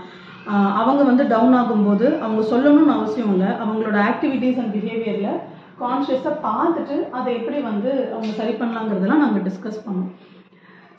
அவங்க 0.80 1.02
வந்து 1.10 1.24
டவுன் 1.32 1.56
ஆகும்போது 1.60 2.06
அவங்க 2.24 2.42
சொல்லணும்னு 2.52 2.96
அவசியம் 2.98 3.32
இல்லை. 3.34 3.50
அவங்களோட 3.64 3.98
ஆக்டிவிட்டீஸ் 4.10 4.60
அண்ட் 4.62 4.74
பிஹேவியரில் 4.76 5.40
கான்ஷியஸாக 5.82 6.34
பார்த்துட்டு 6.48 6.96
அதை 7.18 7.30
எப்படி 7.38 7.58
வந்து 7.70 7.90
அவங்க 8.14 8.32
சரி 8.40 8.54
பண்ணலாங்கிறதெல்லாம் 8.60 9.24
நாங்கள் 9.24 9.46
டிஸ்கஸ் 9.48 9.84
பண்ணோம். 9.86 10.10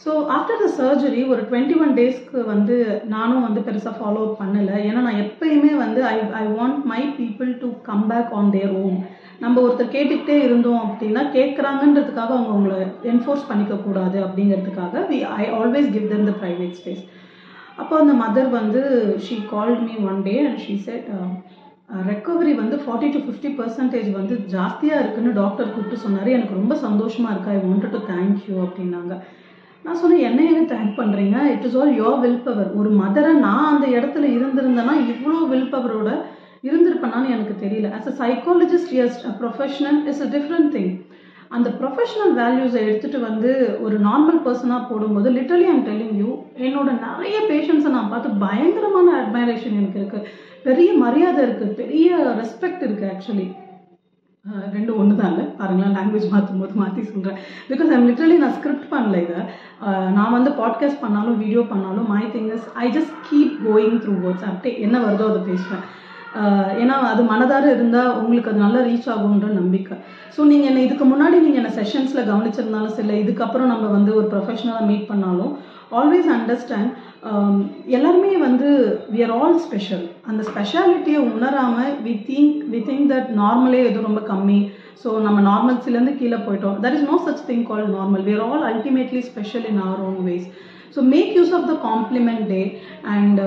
ஸோ 0.03 0.11
ஆஃப்டர் 0.35 0.61
த 0.61 0.67
சர்ஜரி 0.77 1.21
ஒரு 1.33 1.41
டுவெண்ட்டி 1.49 1.75
ஒன் 1.83 1.93
டேஸ்க்கு 1.99 2.39
வந்து 2.53 2.75
நானும் 3.15 3.45
வந்து 3.47 3.61
பெருசாக 3.67 3.93
ஃபாலோ 3.99 4.21
அப் 4.27 4.39
பண்ணலை. 4.41 4.77
ஏன்னா 4.87 5.01
நான் 5.07 5.21
எப்பயுமே 5.25 5.73
வந்து 5.83 6.01
I 6.13 6.15
I 6.41 6.45
want 6.57 6.79
my 6.91 7.01
people 7.19 7.51
to 7.61 7.67
come 7.89 8.05
back 8.11 8.33
on 8.39 8.51
their 8.55 8.73
own 8.83 8.97
நம்ம 9.43 9.55
ஒருத்தர் 9.65 9.93
கேட்டுக்கிட்டே 9.95 10.37
இருந்தோம் 10.47 10.81
அப்படின்னா 10.87 11.21
கேட்குறாங்கன்றதுக்காக 11.37 12.33
அவங்க 12.35 12.51
அவங்கள 12.55 12.75
என்ஃபோர்ஸ் 13.13 13.47
பண்ணிக்க 13.51 13.75
கூடாது 13.87 14.17
அப்படிங்கிறதுக்காக 14.25 15.05
we 15.11 15.19
I 15.41 15.45
always 15.59 15.89
give 15.95 16.11
them 16.13 16.27
the 16.31 16.35
private 16.43 16.77
space 16.81 17.03
அப்போ 17.81 17.93
அந்த 18.01 18.13
மதர் 18.23 18.49
வந்து 18.59 18.81
she 19.25 19.35
called 19.53 19.81
me 19.87 19.95
one 20.09 20.19
day 20.27 20.35
and 20.47 20.59
she 20.65 20.75
said 20.87 21.07
recovery 22.09 22.53
வந்து 22.59 22.75
ஃபார்ட்டி 22.83 23.07
டு 23.15 23.19
ஃபிஃப்டி 23.25 23.49
பர்சன்டேஜ் 23.59 24.09
வந்து 24.19 24.35
ஜாஸ்தியாக 24.53 25.01
இருக்குன்னு 25.03 25.31
டாக்டர் 25.41 25.71
கூப்பிட்டு 25.73 26.03
சொன்னார். 26.03 26.29
எனக்கு 26.37 26.59
ரொம்ப 26.59 26.75
சந்தோஷமாக 26.85 27.33
இருக்கா? 27.33 27.51
I 27.57 27.61
wanted 27.67 27.95
to 27.95 28.01
thank 28.11 28.39
you 28.47 28.55
அப்படின்னாங்க. 28.65 29.15
நான் 29.85 29.99
சொன்னேன் 30.01 30.25
என்ன 30.29 30.61
தேங்க் 30.73 30.93
பண்ணுறீங்க 30.99 31.37
it 31.53 31.65
is 31.67 31.77
all 31.79 31.93
your 32.01 32.19
will 32.25 32.43
power 32.45 32.69
ஒரு 32.81 32.89
மதரை 33.01 33.31
நான் 33.45 33.69
அந்த 33.71 33.87
இடத்துல 33.97 34.27
இருந்திருந்தேன்னா 34.37 34.95
இவ்வளோ 35.11 35.39
வில் 35.51 35.71
பவரோட 35.73 36.09
இருந்திருப்பேனான்னு 36.67 37.33
எனக்கு 37.35 37.55
தெரியல. 37.63 37.87
As 37.97 38.09
a 38.11 38.15
psychologist 38.23 38.93
as 39.05 39.19
a 39.29 39.33
professional 39.41 39.99
is 40.11 40.21
a 40.25 40.29
different 40.35 40.71
thing 40.77 40.91
அந்த 41.55 41.69
ப்ரொஃபஷனல் 41.79 42.33
வேல்யூஸை 42.41 42.79
எடுத்துகிட்டு 42.85 43.19
வந்து 43.29 43.49
ஒரு 43.85 43.95
நார்மல் 44.07 44.39
பர்சனாக 44.45 44.87
போடும்போது 44.89 45.27
லிட்டரலி 45.37 45.67
ஐம் 45.73 45.85
டெல்லிங் 45.89 46.15
யூ 46.21 46.29
என்னோட 46.67 46.89
நிறைய 47.07 47.37
பேஷண்ட்ஸை 47.51 47.91
நான் 47.97 48.11
பார்த்து 48.13 48.29
பயங்கரமான 48.45 49.09
அட்மைரேஷன் 49.21 49.77
எனக்கு 49.81 49.99
இருக்குது 50.01 50.29
பெரிய 50.67 50.89
மரியாதை 51.03 51.41
இருக்குது 51.45 51.77
பெரிய 51.81 52.09
ரெஸ்பெக்ட் 52.41 52.85
இருக்குது 52.87 53.11
ஆக்சுவலி 53.13 53.47
ரெண்டு 54.75 54.91
ஒன்று 55.01 55.17
தான் 55.19 55.31
இல்லை. 55.33 55.43
பாருங்களேன் 55.59 55.93
லாங்குவேஜ் 55.97 56.31
மாற்றும் 56.31 56.61
போது 56.61 56.73
மாற்றி 56.79 57.01
சொல்கிறேன் 57.11 57.37
பிகாஸ் 57.69 57.91
ஐம் 57.95 58.07
லிட்டரலி 58.09 58.37
நான் 58.41 58.55
ஸ்கிரிப்ட் 58.57 58.89
பண்ணல 58.93 59.19
இதை. 59.25 59.41
நான் 60.17 60.35
வந்து 60.37 60.51
பாட்காஸ்ட் 60.61 61.03
பண்ணாலும் 61.03 61.37
வீடியோ 61.43 61.61
பண்ணாலும் 61.73 62.09
my 62.13 62.23
thing 62.33 62.49
is 62.55 62.65
I 62.83 62.87
just 62.97 63.13
keep 63.27 63.53
going 63.67 63.99
through 64.05 64.15
words 64.23 64.47
அப்படியே 64.49 64.73
என்ன 64.87 64.97
வருதோ 65.05 65.27
அதை 65.31 65.41
பேசுவேன். 65.51 65.85
ஏன்னா 66.83 66.95
அது 67.11 67.21
மனதார 67.31 67.65
இருந்தால் 67.75 68.15
உங்களுக்கு 68.21 68.51
அது 68.51 68.63
நல்லா 68.65 68.79
ரீச் 68.87 69.09
ஆகுன்ற 69.13 69.47
நம்பிக்கை. 69.59 69.95
ஸோ 70.35 70.41
நீங்கள் 70.51 70.69
என்ன 70.69 70.83
இதுக்கு 70.87 71.05
முன்னாடி 71.11 71.37
நீங்கள் 71.45 71.61
என்ன 71.61 71.71
செஷன்ஸில் 71.79 72.27
கவனிச்சிருந்தாலும் 72.29 72.95
சரி 72.97 73.17
இதுக்கப்புறம் 73.23 73.71
நம்ம 73.73 73.85
வந்து 73.97 74.11
ஒரு 74.19 74.27
ப்ரொஃபஷனலாக 74.33 74.89
மீட் 74.91 75.09
பண்ணாலும் 75.11 75.53
ஆல்வேஸ் 75.99 76.29
அண்டர்ஸ்டாண்ட் 76.35 76.91
எல்லாருமே 77.97 78.31
வந்து 78.45 78.69
வி 79.13 79.19
ஆர் 79.25 79.33
ஆல் 79.39 79.59
ஸ்பெஷல் 79.65 80.05
அந்த 80.29 80.41
ஸ்பெஷாலிட்டியை 80.49 81.19
உணராமல் 81.33 81.93
we 82.05 82.13
think 82.29 82.57
we 82.71 82.79
think 82.89 83.05
that 83.13 83.29
நார்மலே 83.41 83.81
எதுவும் 83.89 84.09
ரொம்ப 84.09 84.23
கம்மி. 84.31 84.59
ஸோ 85.03 85.11
நம்ம 85.25 85.39
நார்மல்ஸ்லேருந்து 85.51 86.13
கீழே 86.19 86.39
போயிட்டோம். 86.45 86.75
That 86.83 86.95
is 86.97 87.09
no 87.11 87.17
such 87.25 87.45
thing 87.49 87.65
call 87.69 87.87
normal 87.97 88.23
we 88.27 88.33
are 88.37 88.45
all 88.49 88.65
ultimately 88.71 89.21
special 89.29 89.65
in 89.71 89.81
our 89.87 90.01
own 90.07 90.19
ways 90.27 90.47
so 90.93 91.01
make 91.13 91.31
use 91.37 91.53
of 91.57 91.69
the 91.71 91.75
compliment 91.89 92.45
day 92.53 92.61
and 93.13 93.39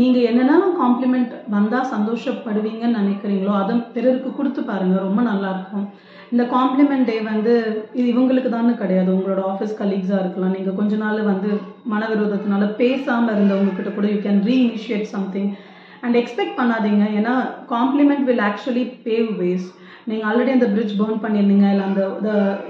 நீங்கள் 0.00 0.26
என்னென்ன 0.30 0.70
காம்ப்ளிமெண்ட் 0.82 1.34
வந்தால் 1.56 1.90
சந்தோஷப்படுவீங்கன்னு 1.94 3.00
நினைக்கிறீங்களோ 3.02 3.52
அதை 3.62 3.74
பிறருக்கு 3.96 4.32
கொடுத்து 4.38 4.62
பாருங்கள் 4.70 5.06
ரொம்ப 5.08 5.22
நல்லாயிருக்கும் 5.30 5.86
இந்த 6.32 6.44
காம்ப்ளிமெண்ட் 6.54 7.08
டே 7.08 7.16
வந்து 7.32 7.54
இது 7.98 8.06
இவங்களுக்கு 8.12 8.50
தானே 8.54 8.74
கிடையாது. 8.82 9.10
உங்களோட 9.16 9.40
ஆஃபீஸ் 9.50 9.74
கலீக்ஸாக 9.80 10.22
இருக்கலாம். 10.22 10.54
நீங்கள் 10.56 10.78
கொஞ்ச 10.78 10.96
நாள் 11.02 11.18
வந்து 11.32 11.50
மனவிரோதத்தினால 11.92 12.66
பேசாமல் 12.80 13.34
இருந்தவங்கக்கிட்ட 13.36 13.90
கூட 13.96 14.06
you 14.12 14.20
can 14.26 14.40
reinitiate 14.48 15.06
something 15.14 15.50
and 16.04 16.18
expect 16.20 16.58
பண்ணாதீங்க. 16.60 17.04
ஏன்னா 17.18 17.34
compliment 17.74 18.26
will 18.28 18.44
actually 18.48 18.84
pave 19.08 19.28
ways 19.42 19.68
நீங்கள் 20.10 20.28
ஆல்ரெடி 20.28 20.52
அந்த 20.56 20.68
பிரிட்ஜ் 20.74 20.96
பர்ன் 21.00 21.22
பண்ணியிருந்தீங்க 21.24 21.66
இல்லை 21.72 21.84
அந்த 21.90 22.02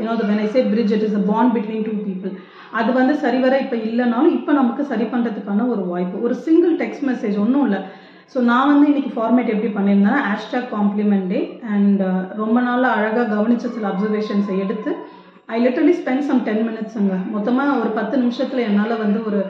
you know 0.01 0.17
the 0.23 0.27
when 0.31 0.43
I 0.47 0.49
say 0.57 0.63
bridge 0.73 0.95
it 0.97 1.07
is 1.09 1.19
a 1.21 1.25
bond 1.31 1.55
between 1.57 1.87
two 1.89 1.95
people 2.09 2.33
அது 2.79 2.91
வந்து 2.99 3.15
சரிவர 3.23 3.55
இப்போ 3.65 3.77
இல்லைனாலும் 3.89 4.37
இப்போ 4.39 4.53
நமக்கு 4.61 4.83
சரி 4.91 5.07
பண்ணுறதுக்கான 5.13 5.67
ஒரு 5.75 5.83
வாய்ப்பு. 5.93 6.17
ஒரு 6.27 6.35
சிங்கிள் 6.47 6.75
டெக்ஸ்ட் 6.83 7.07
மெசேஜ் 7.11 7.37
ஒன்றும் 7.45 7.65
இல்லை. 7.67 7.81
ஸோ 8.33 8.41
நான் 8.51 8.71
வந்து 8.73 8.87
இன்னைக்கு 8.91 9.11
ஃபார்மேட் 9.17 9.53
எப்படி 9.55 9.71
பண்ணியிருந்தேன்னா 9.77 10.21
ஹேஷ்டாக் 10.29 10.71
காம்ப்ளிமெண்ட் 10.77 11.29
டே 11.33 11.41
அண்ட் 11.75 12.03
ரொம்ப 12.43 12.57
நாளாக 12.69 12.97
அழகாக 12.99 13.27
கவனிச்ச 13.35 13.67
சில 13.77 13.87
அப்சர்வேஷன்ஸை 13.93 14.57
எடுத்து 14.65 14.93
I 15.55 15.59
literally 15.65 15.95
spend 16.01 16.27
some 16.29 16.43
ten 16.49 16.65
மினிட்ஸுங்க 16.69 17.15
மொத்தமாக 17.35 17.79
ஒரு 17.83 17.91
பத்து 17.99 18.15
நிமிஷத்தில் 18.23 18.67
என்னால் 18.69 19.03
வந்து 19.05 19.19
ஒரு 19.29 19.41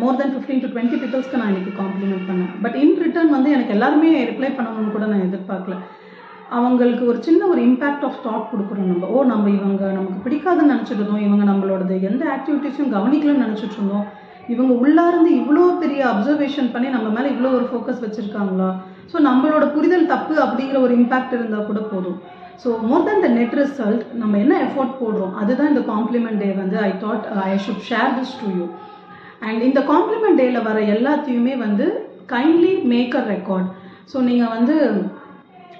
more 0.00 0.18
than 0.20 0.32
fifteen 0.34 0.62
to 0.62 0.68
twenty 0.72 0.98
பீப்புள்ஸ்க்கு 1.02 1.40
நான் 1.40 1.52
இன்னைக்கு 1.52 1.72
காம்ப்ளிமெண்ட் 1.82 2.26
பண்ணேன். 2.30 2.50
பட் 2.64 2.76
இன் 2.82 2.98
ரிட்டர்ன் 3.04 3.34
வந்து 3.36 3.50
எனக்கு 3.56 3.74
எல்லாருமே 3.76 4.10
ரிப்ளை 4.30 4.50
பண்ணணும்னு 4.58 4.94
கூட 4.96 5.06
நான் 5.12 5.26
எதிர்பார்க்கல. 5.28 5.76
அவங்களுக்கு 6.50 7.04
ஒரு 7.06 7.18
சின்ன 7.22 7.46
ஒரு 7.46 7.60
இம்பேக்ட் 7.60 8.04
ஆஃப் 8.04 8.20
தாட் 8.24 8.50
கொடுக்குறோம் 8.50 8.90
நம்ம. 8.90 9.06
ஓ 9.06 9.24
நம்ம 9.24 9.50
இவங்க 9.50 9.84
நமக்கு 9.92 10.18
பிடிக்காதுன்னு 10.24 10.72
நினச்சிட்டு 10.74 11.00
இருந்தோம் 11.00 11.24
இவங்க 11.26 11.44
நம்மளோடது 11.44 11.94
எந்த 12.10 12.24
ஆக்டிவிட்டீஸும் 12.36 12.92
கவனிக்கலன்னு 12.96 13.44
நினச்சிட்டு 13.46 13.78
இருந்தோம் 13.78 14.06
இவங்க 14.48 14.72
உள்ளார்ந்து 14.74 15.30
இவ்வளோ 15.40 15.62
பெரிய 15.80 16.02
அப்சர்வேஷன் 16.12 16.72
பண்ணி 16.72 16.88
நம்ம 16.88 17.08
மேலே 17.08 17.28
இவ்வளோ 17.34 17.50
ஒரு 17.52 17.66
ஃபோக்கஸ் 17.70 18.02
வச்சுருக்காங்களா? 18.04 18.68
ஸோ 19.12 19.16
நம்மளோட 19.20 19.64
புரிதல் 19.74 20.10
தப்பு 20.12 20.34
அப்படிங்கிற 20.44 20.78
ஒரு 20.80 20.94
இம்பேக்ட் 21.00 21.34
இருந்தால் 21.36 21.66
கூட 21.66 21.80
போதும். 21.92 22.18
So 22.62 22.68
more 22.82 23.06
than 23.08 23.24
the 23.24 23.28
net 23.28 23.56
result 23.60 24.04
நம்ம 24.12 24.38
என்ன 24.38 24.54
எஃபோர்ட் 24.66 24.94
போடுறோம்? 25.00 25.34
அதுதான் 25.34 25.68
இந்த 25.68 25.82
காம்ப்ளிமெண்ட் 25.92 26.40
டே 26.44 26.50
வந்து 26.52 26.78
I 26.78 26.92
thought 27.04 27.26
I 27.48 27.56
should 27.66 27.84
share 27.90 28.14
this 28.18 28.36
to 28.42 28.48
you 28.58 28.66
and 29.46 29.62
இந்த 29.62 29.80
காம்ப்ளிமெண்ட் 29.92 30.40
டேயில் 30.40 30.66
வர 30.68 30.78
எல்லாத்தையுமே 30.94 31.54
வந்து 31.56 31.86
kindly 32.28 32.72
make 32.92 33.16
a 33.16 33.24
record 33.34 33.68
so 34.12 34.18
நீங்கள் 34.20 34.52
வந்து 34.56 34.76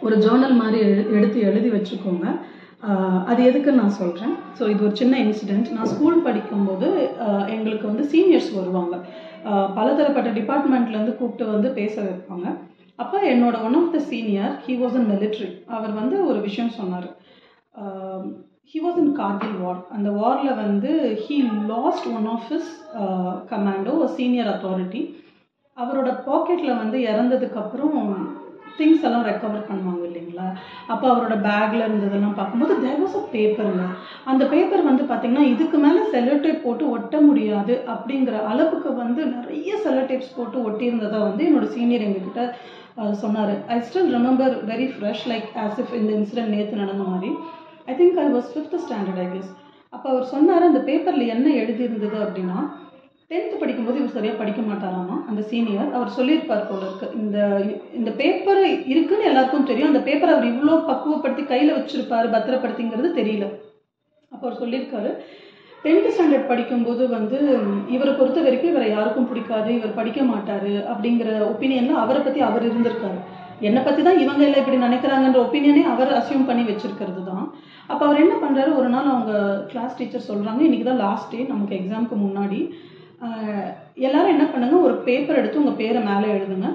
ஒரு 0.05 0.17
ஜேர்னல் 0.25 0.61
மாதிரி 0.63 0.81
எடுத்து 1.17 1.39
எழுதி 1.49 1.71
வச்சுக்கோங்க. 1.75 2.27
அது 3.31 3.41
எதுக்குன்னு 3.49 3.83
நான் 3.83 3.99
சொல்கிறேன் 4.01 4.35
ஸோ 4.59 4.65
இது 4.73 4.81
ஒரு 4.87 4.95
சின்ன 5.01 5.15
இன்சிடெண்ட் 5.25 5.69
நான் 5.77 5.91
ஸ்கூல் 5.93 6.25
படிக்கும்போது 6.27 6.89
எங்களுக்கு 7.57 7.87
வந்து 7.91 8.05
சீனியர்ஸ் 8.13 8.51
வருவாங்க. 8.59 8.97
பலதரப்பட்ட 9.77 10.31
டிபார்ட்மெண்ட்லேருந்து 10.39 11.19
கூப்பிட்டு 11.19 11.47
வந்து 11.55 11.69
பேச 11.81 11.95
வைப்பாங்க. 12.09 12.47
அப்போ 13.03 13.17
என்னோட 13.33 13.57
one 13.69 13.77
of 13.81 13.93
the 13.95 13.99
senior 14.11 14.53
he 14.67 14.75
was 14.83 14.97
an 15.01 15.09
military 15.13 15.51
அவர் 15.77 15.93
வந்து 16.01 16.17
ஒரு 16.29 16.39
விஷயம் 16.49 16.77
சொன்னார். 16.79 17.09
He 18.73 18.79
was 18.85 19.01
in 19.03 19.13
Kargil 19.21 19.59
war 19.65 19.81
அந்த 19.97 20.09
வாரில் 20.21 20.61
வந்து 20.65 20.93
he 21.25 21.37
lost 21.75 22.09
one 22.17 22.29
of 22.35 22.49
his 22.53 22.73
commando 23.53 23.95
senior 24.17 24.51
authority 24.55 25.03
அவரோட 25.77 26.11
பாக்கெட்டில் 26.29 26.81
வந்து 26.83 26.99
இறந்ததுக்கப்புறம் 27.11 27.97
திங்ஸ் 28.79 29.05
எல்லாம் 29.07 29.27
ரெக்கவர் 29.29 29.67
பண்ணுவாங்க 29.67 30.03
இல்லைங்களா? 30.09 30.47
அப்போ 30.93 31.05
அவரோட 31.11 31.35
பேக்கில் 31.45 31.85
இருந்ததெல்லாம் 31.85 32.37
பார்க்கும்போது 32.37 32.75
தேர் 32.79 33.01
வாஸ் 33.01 33.17
அ 33.17 33.23
பேப்பருங்க 33.33 33.85
அந்த 34.27 34.43
பேப்பர் 34.53 34.83
வந்து 34.83 35.05
பார்த்திங்கன்னா 35.05 35.45
இதுக்கு 35.53 35.79
மேலே 35.79 36.01
செலோடேப் 36.13 36.65
போட்டு 36.65 36.85
ஒட்ட 36.97 37.21
முடியாது 37.29 37.75
அப்படிங்கிற 37.93 38.37
அளவுக்கு 38.51 38.91
வந்து 39.01 39.23
நிறைய 39.35 39.55
செலோடேப்ஸ் 39.85 40.35
போட்டு 40.37 40.59
ஒட்டியிருந்ததை 40.67 41.21
வந்து 41.27 41.45
என்னோட 41.49 41.69
சீனியர் 41.75 42.07
எங்ககிட்ட 42.07 42.43
சொன்னார். 43.21 43.55
I 43.69 43.79
still 43.87 44.11
remember 44.15 44.55
very 44.71 44.87
fresh 44.93 45.25
like 45.27 45.49
as 45.63 45.79
if 45.83 45.95
இந்த 46.01 46.11
இன்சிடென்ட் 46.19 46.55
நேற்று 46.57 46.83
நடந்த 46.83 47.07
மாதிரி. 47.07 47.31
I 47.87 47.95
think 47.95 48.19
I 48.19 48.29
was 48.31 48.51
fifth 48.53 48.79
standard 48.85 49.21
I 49.21 49.29
guess 49.29 49.51
அப்போ 49.93 50.07
அவர் 50.13 50.25
சொன்னார் 50.31 50.69
அந்த 50.69 50.81
பேப்பரில் 50.87 51.31
என்ன 51.35 51.49
எழுதியிருந்தது? 51.61 52.17
அப்படின்னா 52.25 52.59
டென்த்து 53.31 53.57
படிக்கும்போது 53.61 53.99
இவர் 54.01 54.17
சரியாக 54.17 54.37
படிக்க 54.41 54.61
மாட்டாராமா? 54.67 55.17
அந்த 55.31 55.41
சீனியர் 55.51 55.89
அவர் 55.97 56.17
சொல்லியிருப்பார் 56.19 56.69
போல 56.69 56.83
இருக்கு. 56.89 57.07
இந்த 57.23 57.39
இந்த 57.99 58.11
பேப்பர் 58.21 58.61
இருக்குன்னு 58.93 59.29
எல்லாருக்கும் 59.31 59.69
தெரியும். 59.71 59.91
அந்த 59.93 60.03
பேப்பரை 60.09 60.33
அவர் 60.35 60.53
இவ்வளோ 60.53 60.77
பக்குவப்படுத்தி 60.91 61.45
கையில் 61.53 61.77
வச்சிருப்பாரு 61.79 62.29
பத்திரப்படுத்திங்கிறது 62.35 63.11
தெரியல. 63.21 63.47
அப்போ 64.33 64.45
அவர் 64.47 64.61
சொல்லியிருக்காரு 64.63 65.11
டென்த்து 65.85 66.13
ஸ்டாண்டர்ட் 66.15 66.51
படிக்கும்போது 66.51 67.03
வந்து 67.17 67.39
இவரை 67.95 68.13
பொறுத்த 68.21 68.39
வரைக்கும் 68.47 68.73
இவரை 68.73 68.87
யாருக்கும் 68.93 69.29
பிடிக்காது 69.31 69.71
இவர் 69.79 69.99
படிக்க 69.99 70.21
மாட்டார் 70.31 70.73
அப்படிங்கிற 70.93 71.29
ஒப்பீனியனில் 71.51 72.01
அவரை 72.05 72.21
பற்றி 72.23 72.41
அவர் 72.49 72.67
இருந்திருக்காரு. 72.69 73.21
என்னை 73.69 73.81
பற்றி 73.83 74.03
தான் 74.07 74.21
இவங்க 74.23 74.43
எல்லாம் 74.47 74.63
இப்படி 74.63 74.79
நினைக்கிறாங்கன்ற 74.87 75.39
ஒப்பீனியனே 75.45 75.85
அவர் 75.93 76.11
அசியூம் 76.19 76.49
பண்ணி 76.49 76.65
வச்சிருக்கிறது 76.71 77.23
தான். 77.31 77.47
அப்போ 77.93 78.03
அவர் 78.07 78.23
என்ன 78.25 78.35
பண்ணுறாரு 78.43 78.73
ஒரு 78.81 78.89
நாள் 78.95 79.13
அவங்க 79.13 79.33
கிளாஸ் 79.71 79.97
டீச்சர் 80.01 80.29
சொல்கிறாங்க 80.31 80.63
இன்றைக்கி 80.67 80.87
தான் 80.89 81.03
லாஸ்ட் 81.07 81.33
டே 81.35 81.41
நமக்கு 81.53 81.79
எக்ஸாமுக்கு 81.79 82.19
முன்னாடி 82.27 82.61
எல்லாரும் 84.07 84.35
என்ன 84.35 84.45
பண்ணுங்க 84.53 84.77
ஒரு 84.87 84.95
பேப்பர் 85.07 85.39
எடுத்து 85.41 85.61
உங்கள் 85.63 85.81
பேரை 85.83 86.01
மேலே 86.09 86.27
எழுதுங்க. 86.37 86.69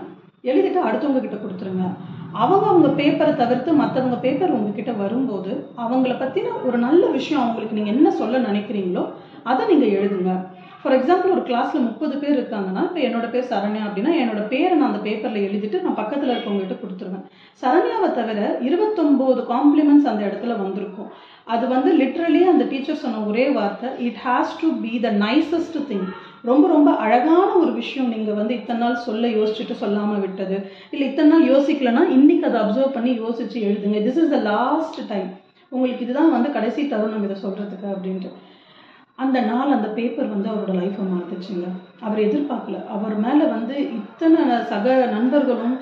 எழுதிட்டு 0.50 0.80
அடுத்தவங்க 0.88 1.22
கிட்ட 1.24 1.38
கொடுத்துருங்க. 1.40 1.86
அவங்க 2.44 2.66
அவங்க 2.72 2.90
பேப்பரை 3.00 3.34
தவிர்த்து 3.42 3.72
மற்றவங்க 3.82 4.18
பேப்பர் 4.26 4.56
உங்ககிட்ட 4.58 4.92
வரும்போது 5.04 5.52
அவங்கள 5.84 6.14
பற்றின 6.22 6.54
ஒரு 6.68 6.78
நல்ல 6.88 7.04
விஷயம் 7.18 7.44
அவங்களுக்கு 7.44 7.78
நீங்கள் 7.80 7.96
என்ன 7.96 8.12
சொல்ல 8.22 8.40
நினைக்கிறீங்களோ 8.50 9.04
அதை 9.52 9.64
நீங்கள் 9.72 9.96
எழுதுங்க. 10.00 10.34
ஃபார் 10.82 10.96
எக்ஸாம்பிள் 10.98 11.34
ஒரு 11.34 11.44
கிளாஸில் 11.48 11.86
முப்பது 11.88 12.16
பேர் 12.22 12.38
இருக்காங்கன்னா 12.38 12.84
இப்போ 12.88 13.02
என்னோட 13.08 13.26
பேர் 13.34 13.50
சரண்யா 13.52 13.84
அப்படின்னா 13.88 14.12
என்னோட 14.22 14.42
பேரை 14.54 14.74
நான் 14.78 14.90
அந்த 14.92 15.02
பேப்பரில் 15.08 15.46
எழுதிட்டு 15.48 15.82
நான் 15.84 15.98
பக்கத்தில் 16.00 16.32
இருக்கவங்ககிட்ட 16.34 16.76
கொடுத்துருவேன். 16.84 17.26
சரண்யாவை 17.64 18.10
தவிர 18.20 18.40
இருபத்தொம்போது 18.68 19.42
காம்ப்ளிமெண்ட்ஸ் 19.54 20.10
அந்த 20.12 20.22
இடத்துல 20.30 20.56
வந்திருக்கும். 20.64 21.10
அது 21.54 21.66
வந்து 21.76 21.92
லிட்ரலி 22.02 22.42
அந்த 22.52 22.64
டீச்சர் 22.72 23.02
சொன்ன 23.04 23.22
ஒரே 23.30 23.46
வார்த்தை 23.58 23.90
it 24.08 24.20
has 24.26 24.58
to 24.64 24.68
be 24.86 24.94
the 25.06 25.12
nicest 25.26 25.80
thing 25.90 26.06
ரொம்ப 26.50 26.66
ரொம்ப 26.76 26.92
அழகான 27.06 27.50
ஒரு 27.64 27.72
விஷயம் 27.82 28.12
நீங்கள் 28.14 28.40
வந்து 28.40 28.54
இத்தனை 28.60 28.82
நாள் 28.84 29.04
சொல்ல 29.08 29.28
யோசிச்சுட்டு 29.40 29.76
சொல்லாமல் 29.82 30.24
விட்டது. 30.26 30.58
இல்லை 30.94 31.06
இத்தனை 31.10 31.30
நாள் 31.34 31.50
யோசிக்கலன்னா 31.54 32.06
இன்னைக்கு 32.18 32.48
அதை 32.50 32.60
அப்சர்வ் 32.62 32.96
பண்ணி 32.98 33.12
யோசிச்சு 33.24 33.58
எழுதுங்க. 33.70 34.00
This 34.08 34.22
is 34.24 34.34
the 34.36 34.40
last 34.52 35.02
time 35.12 35.30
உங்களுக்கு 35.72 36.06
இதுதான் 36.06 36.34
வந்து 36.38 36.50
கடைசி 36.56 36.84
தருணம் 36.94 37.28
இதை 37.28 37.38
சொல்கிறதுக்கு 37.44 37.88
அப்படின்ட்டு. 37.96 38.32
அந்த 39.24 39.38
நாள் 39.50 39.76
அந்த 39.76 39.88
பேப்பர் 39.98 40.34
வந்து 40.34 40.48
அவரோட 40.52 40.74
லைஃப்பை 40.80 41.06
மாற்றுச்சுங்க 41.14 41.66
அவர் 42.06 42.26
எதிர்பார்க்கல. 42.28 42.78
அவர் 42.96 43.16
மேலே 43.26 43.46
வந்து 43.56 43.76
இத்தனை 43.98 44.42
சக 44.72 44.94
நண்பர்களும் 45.16 45.76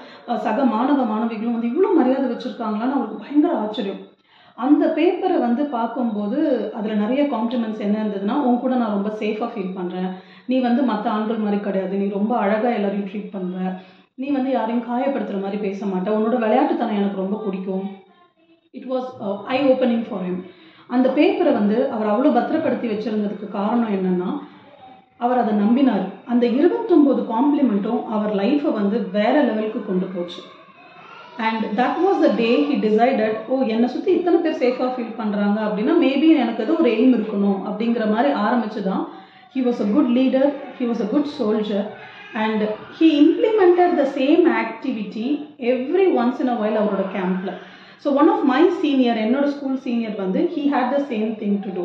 சக 0.46 0.64
மாணவ 0.76 1.04
மாணவிகளும் 1.12 1.56
வந்து 1.56 1.72
இவ்வளோ 1.72 1.92
மரியாதை 2.00 2.28
வச்சுருக்காங்களான்னு 2.32 2.98
அவருக்கு 2.98 3.24
பயங்கர 3.26 3.54
ஆச்சரியம். 3.64 4.02
அந்த 4.58 4.84
பேப்பரை 4.98 5.38
வந்து 5.46 5.64
பார்க்கும்போது 5.76 6.40
அதில் 6.78 7.02
நிறைய 7.04 7.22
காம்ப்ளிமெண்ட்ஸ் 7.36 7.86
என்ன 7.86 7.98
இருந்ததுன்னா 8.02 8.36
உன் 8.48 8.62
கூட 8.64 8.74
நான் 8.82 8.96
ரொம்ப 8.98 9.12
சேஃபாக 9.22 9.50
ஃபீல் 9.54 9.78
பண்ணுறேன் 9.78 10.10
நீ 10.52 10.56
வந்து 10.68 10.82
மற்ற 10.90 11.06
ஆண்கள் 11.16 11.44
மாதிரி 11.46 11.60
கிடையாது. 11.68 11.94
நீ 12.02 12.08
ரொம்ப 12.18 12.34
அழகாக 12.44 12.76
எல்லாரையும் 12.80 13.08
ட்ரீட் 13.12 13.34
பண்ணுற 13.36 13.72
நீ 14.22 14.30
வந்து 14.38 14.52
யாரையும் 14.58 14.88
காயப்படுத்துகிற 14.90 15.40
மாதிரி 15.44 15.60
பேச 15.66 15.86
மாட்டேன் 15.92 16.16
உன்னோட 16.18 16.38
விளையாட்டுத்தனம் 16.46 17.00
எனக்கு 17.02 17.24
ரொம்ப 17.24 17.38
பிடிக்கும். 17.46 17.86
It 18.78 18.90
was 18.94 19.10
I 19.56 19.60
opening 19.72 20.04
for 20.08 20.26
him 20.28 20.42
அந்த 20.90 21.08
பேப்பரை 21.18 21.52
வந்து 21.60 21.78
அவர் 21.96 22.12
அவ்வளோ 22.12 22.30
பத்திரப்படுத்தி 22.38 22.88
வச்சுருந்ததுக்கு 22.92 23.48
காரணம் 23.60 23.96
என்னென்னா 23.98 24.30
அவர் 25.20 25.42
அதை 25.42 25.54
நம்பினார். 25.64 26.06
அந்த 26.32 26.46
இருபத்தொம்போது 26.60 27.22
காம்ப்ளிமெண்ட்டும் 27.34 28.02
அவர் 28.16 28.34
லைஃப்பை 28.42 28.72
வந்து 28.80 28.98
வேற 29.18 29.36
லெவலுக்கு 29.50 29.82
கொண்டு 29.90 30.08
போச்சு. 30.14 30.42
And 31.48 31.64
that 31.80 31.98
was 32.04 32.22
the 32.24 32.30
day 32.42 32.50
he 32.68 32.76
decided 32.86 33.36
oh 33.52 33.58
என்னை 33.74 33.88
சுற்றி 33.94 34.12
இத்தனை 34.18 34.38
பேர் 34.44 34.60
சேஃபாக 34.62 34.90
ஃபீல் 34.96 35.18
பண்ணுறாங்க 35.20 35.58
அப்படின்னா 35.68 35.94
மேபி 36.06 36.30
எனக்கு 36.44 36.64
அது 36.66 36.74
ஒரு 36.82 36.90
எய்ம் 36.98 37.14
இருக்கணும் 37.18 37.60
அப்படிங்கிற 37.70 38.06
மாதிரி 38.16 38.32
ஆரம்பிச்சு 38.46 38.82
தான் 38.90 39.04
he 39.56 39.62
was 39.68 39.82
a 39.86 39.88
good 39.96 40.12
leader 40.18 40.50
he 40.80 40.86
was 40.90 41.04
a 41.06 41.10
good 41.14 41.30
soldier 41.38 41.86
and 42.44 42.64
he 42.98 43.08
implemented 43.22 43.94
the 44.02 44.06
same 44.18 44.44
activity 44.62 45.28
every 45.72 46.08
once 46.22 46.42
in 46.44 46.54
a 46.56 46.58
while 46.64 46.80
அவரோட 46.82 47.06
கேம்பில் 47.16 47.54
so 48.04 48.08
one 48.22 48.32
of 48.34 48.46
my 48.54 48.62
senior 48.82 49.20
என்னோட 49.26 49.46
ஸ்கூல் 49.56 49.82
சீனியர் 49.86 50.16
வந்து 50.24 50.42
he 50.54 50.64
had 50.74 50.94
the 50.96 51.00
same 51.12 51.30
thing 51.42 51.60
to 51.66 51.72
do 51.78 51.84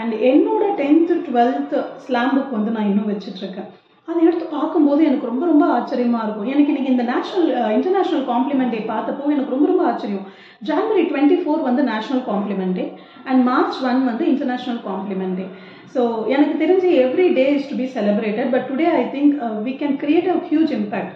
and 0.00 0.14
என்னோட 0.30 0.64
tenth 0.80 1.14
twelfth 1.26 1.78
slam 2.06 2.34
book 2.36 2.56
வந்து 2.56 2.74
நான் 2.76 2.88
இன்னும் 2.90 3.10
வச்சிட்ருக்கேன் 3.12 3.68
அதை 4.08 4.18
எடுத்து 4.26 4.44
பார்க்கும்போது 4.56 5.00
எனக்கு 5.06 5.28
ரொம்ப 5.30 5.44
ரொம்ப 5.50 5.64
ஆச்சரியமாக 5.76 6.24
இருக்கும். 6.24 6.48
எனக்கு 6.52 6.70
இன்றைக்கி 6.72 6.90
இந்த 6.92 7.04
நேஷனல் 7.12 7.48
இன்டர்நேஷ்னல் 7.76 8.22
காம்ப்ளிமெண்ட் 8.28 8.74
டே 8.74 8.80
பார்த்தப்போ 8.90 9.30
எனக்கு 9.34 9.54
ரொம்ப 9.54 9.66
ரொம்ப 9.70 9.84
ஆச்சரியம். 9.90 10.26
ஜான்வரி 10.68 11.02
டுவெண்ட்டி 11.10 11.38
ஃபோர் 11.40 11.64
வந்து 11.68 11.82
national 11.90 12.22
compliment 12.28 12.76
day 12.78 12.84
and 13.30 13.42
March 13.48 13.78
one 13.88 14.02
வந்து 14.10 14.26
இன்டர்நேஷ்னல் 14.32 14.80
காம்ப்ளிமெண்ட் 14.86 15.38
டே 15.40 15.46
ஸோ 15.94 16.02
எனக்கு 16.34 16.54
தெரிஞ்சு 16.62 16.90
every 17.04 17.26
day 17.38 17.46
is 17.56 17.68
to 17.70 17.76
be 17.80 17.88
celebrated 17.96 18.52
but 18.54 18.68
today 18.70 18.86
I 19.00 19.02
think 19.16 19.34
we 19.66 19.74
can 19.82 19.96
create 20.04 20.28
a 20.34 20.36
huge 20.50 20.72
impact 20.78 21.12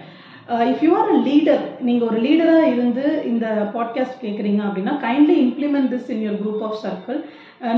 if 0.71 0.83
you 0.85 0.93
are 1.01 1.11
a 1.15 1.19
leader 1.27 1.63
நீங்கள் 1.87 2.09
ஒரு 2.11 2.19
லீடராக 2.25 2.71
இருந்து 2.73 3.05
இந்த 3.31 3.47
podcast 3.75 4.23
கேட்குறீங்க 4.23 4.61
அப்படின்னா 4.67 4.95
kindly 5.05 5.37
implement 5.45 5.91
this 5.93 6.09
in 6.15 6.23
your 6.25 6.41
group 6.43 6.65
of 6.69 6.81
circle 6.85 7.19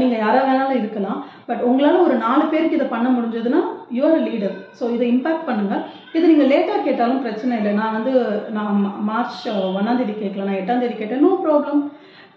நீங்கள் 0.00 0.20
யாராக 0.22 0.44
வேணாலும் 0.48 0.78
இருக்கலாம். 0.80 1.18
பட் 1.48 1.62
உங்களால் 1.68 2.04
ஒரு 2.06 2.16
நாலு 2.24 2.44
பேருக்கு 2.52 2.78
இதை 2.78 2.86
பண்ண 2.92 3.08
முடிஞ்சதுன்னா 3.16 3.60
யுவர் 3.98 4.16
அ 4.18 4.22
லீடர் 4.28 4.56
ஸோ 4.78 4.84
இதை 4.96 5.06
இம்பாக்ட் 5.14 5.48
பண்ணுங்கள் 5.48 5.82
இது 6.16 6.30
நீங்கள் 6.32 6.50
லேட்டாக 6.52 6.80
கேட்டாலும் 6.88 7.22
பிரச்சனை 7.24 7.58
இல்லை. 7.60 7.74
நான் 7.80 7.96
வந்து 7.98 8.12
நான் 8.58 8.78
மார்ச் 9.10 9.42
uh, 9.52 9.58
ஒன்றாந்தேதி 9.78 10.16
கேட்கல 10.16 10.48
நான் 10.48 10.60
எட்டாம் 10.60 10.82
தேதி 10.84 10.96
கேட்டேன். 10.96 11.24
No 11.26 11.32
problem 11.44 11.82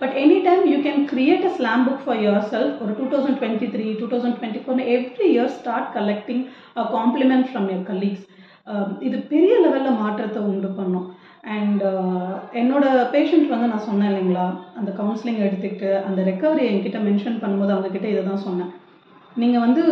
but 0.02 0.16
any 0.22 0.38
time 0.46 0.64
you 0.72 0.78
can 0.86 1.04
create 1.12 1.46
a 1.50 1.52
slam 1.58 1.84
book 1.88 2.06
for 2.06 2.22
yourself 2.54 2.80
ஒரு 2.84 2.94
two 2.98 3.06
thousand 3.14 3.38
twenty 3.42 3.68
three 3.76 3.86
two 4.02 4.08
thousand 4.14 4.38
twenty 4.40 4.64
four 4.64 4.82
every 4.96 5.28
year 5.36 5.54
start 5.58 5.90
collecting 5.98 6.44
a 6.76 6.86
compliment 6.96 7.48
from 7.52 7.70
your 7.72 7.88
colleagues 7.92 8.26
இது 9.08 9.18
பெரிய 9.32 9.54
லெவலில் 9.64 10.00
மாற்றத்தை 10.02 10.40
உண்டு 10.52 10.70
பண்ணும். 10.78 11.08
அண்ட் 11.56 11.84
என்னோட 12.62 12.86
patient 13.14 13.52
வந்து 13.54 13.72
நான் 13.72 13.88
சொன்னேன் 13.90 14.10
இல்லைங்களா? 14.12 14.46
அந்த 14.80 14.90
கவுன்சிலிங் 15.00 15.42
எடுத்துக்கிட்டு 15.48 15.90
அந்த 16.08 16.20
ரெக்கவரி 16.30 16.64
என்கிட்ட 16.70 17.00
மென்ஷன் 17.08 17.42
பண்ணும்போது 17.42 17.74
அவங்கக்கிட்ட 17.76 18.08
இதை 18.14 18.24
தான் 18.30 18.46
சொன்னேன். 18.48 18.72
நீங்கள் 19.42 19.66
வந்து 19.66 19.84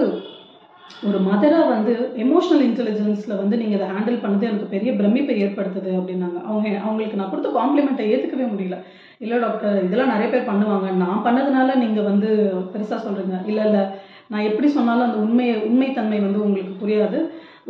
ஒரு 1.08 1.20
மதராக 1.28 1.70
வந்து 1.74 1.94
எமோஷனல் 2.24 2.66
இன்டெலிஜென்ஸில் 2.70 3.40
வந்து 3.42 3.56
நீங்கள் 3.62 3.78
இதை 3.78 3.88
ஹேண்டில் 3.94 4.22
பண்ணது 4.24 4.50
எனக்கு 4.50 4.74
பெரிய 4.74 4.90
பிரமிப்பை 5.00 5.36
ஏற்படுத்துது 5.46 5.92
அப்படின்னாங்க. 6.00 6.40
அவங்க 6.50 6.68
அவங்களுக்கு 6.86 7.20
நான் 7.20 7.32
கொடுத்த 7.32 7.52
காம்ப்ளிமெண்ட்டை 7.60 8.08
ஏற்றுக்கவே 8.14 8.48
முடியல. 8.54 8.78
இல்லை 9.24 9.38
டாக்டர் 9.46 9.78
இதெல்லாம் 9.86 10.14
நிறைய 10.14 10.28
பேர் 10.32 10.50
பண்ணுவாங்க. 10.52 10.88
நான் 11.04 11.24
பண்ணதுனால 11.28 11.76
நீங்கள் 11.84 12.10
வந்து 12.12 12.30
பெருசாக 12.74 13.00
சொல்கிறீங்க 13.06 13.38
இல்லை 13.52 13.64
இல்லை 13.70 13.84
நான் 14.32 14.48
எப்படி 14.50 14.68
சொன்னாலும் 14.78 15.08
அந்த 15.08 15.20
உண்மையை 15.26 15.56
உண்மைத்தன்மை 15.70 16.20
வந்து 16.26 16.40
உங்களுக்கு 16.48 16.74
புரியாது. 16.84 17.20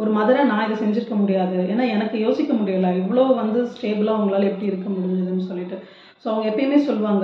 ஒரு 0.01 0.11
மதரை 0.17 0.43
நான் 0.51 0.65
இதை 0.67 0.77
செஞ்சுருக்க 0.83 1.15
முடியாது. 1.15 1.57
ஏன்னா 1.73 1.83
எனக்கு 1.95 2.17
யோசிக்க 2.27 2.53
முடியல. 2.61 2.87
இவ்வளோ 3.01 3.25
வந்து 3.41 3.59
ஸ்டேபிளாக 3.73 4.17
அவங்களால 4.17 4.49
எப்படி 4.51 4.69
இருக்க 4.71 4.87
முடிஞ்சதுன்னு 4.89 5.49
சொல்லிட்டு. 5.49 5.77
ஸோ 6.23 6.27
அவங்க 6.31 6.45
எப்பயுமே 6.49 6.77
சொல்லுவாங்க 6.87 7.23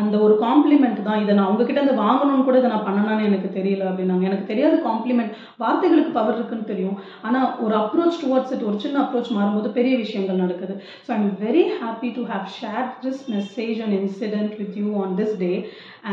அந்த 0.00 0.14
ஒரு 0.24 0.34
காம்ப்ளிமெண்ட் 0.44 1.00
தான். 1.06 1.22
இதை 1.22 1.32
நான் 1.36 1.46
அவங்கக்கிட்ட 1.48 1.80
இருந்து 1.80 2.02
வாங்கணும்னு 2.02 2.44
கூட 2.48 2.56
இதை 2.60 2.68
நான் 2.72 2.86
பண்ணனான்னு 2.88 3.26
எனக்கு 3.28 3.48
தெரியல 3.56 3.88
அப்படின்னாங்க. 3.88 4.24
எனக்கு 4.30 4.50
தெரியாது 4.50 4.76
காம்ப்ளிமெண்ட் 4.86 5.32
வார்த்தைகளுக்கு 5.62 6.12
பவர் 6.18 6.36
இருக்குன்னு 6.38 6.70
தெரியும். 6.70 6.96
ஆனால் 7.26 7.48
ஒரு 7.64 7.74
அப்ரோச் 7.80 8.20
டுவர்ட்ஸ் 8.24 8.52
இட் 8.56 8.66
ஒரு 8.68 8.78
சின்ன 8.84 8.98
அப்ரோச் 9.04 9.30
மாறும்போது 9.38 9.70
பெரிய 9.78 9.96
விஷயங்கள் 10.04 10.42
நடக்குது. 10.44 10.76
So 11.06 11.10
I'm 11.16 11.28
very 11.44 11.64
happy 11.80 12.10
to 12.18 12.24
have 12.32 12.46
share 12.60 12.86
this 13.06 13.22
message 13.36 13.80
and 13.86 13.96
incident 14.00 14.54
with 14.60 14.78
you 14.82 14.90
on 15.04 15.16
this 15.22 15.36
day 15.44 15.52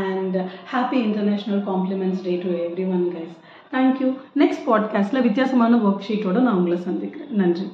and 0.04 0.38
happy 0.74 1.00
international 1.10 1.64
compliments 1.72 2.26
day 2.30 2.36
to 2.46 2.52
every 2.68 2.88
one 2.98 3.06
guys 3.16 3.38
thank you 3.72 4.18
next 4.36 4.68
பாட்காஸ்ட்டில் 4.68 5.22
வித்தியாசமான 5.22 5.76
work 5.76 6.02
ஷீட்டோடு 6.08 6.40
நான் 6.40 6.56
உங்களை 6.56 6.78
சந்திக்கிறேன். 6.78 7.36
நன்றி. 7.36 7.68